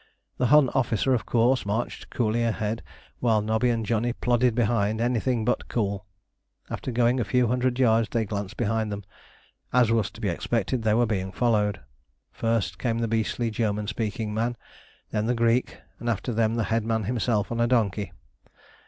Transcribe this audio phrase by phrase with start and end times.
[0.39, 2.81] The Hun officer of course marched coolly ahead,
[3.19, 6.07] while Nobby and Johnny plodded behind, anything but cool.
[6.71, 9.03] After going a few hundred yards they glanced behind them.
[9.71, 11.81] As was to be expected, they were being followed.
[12.31, 14.57] First came the beastly German speaking man,
[15.11, 18.11] then the Greek, and after them the headman himself on a donkey.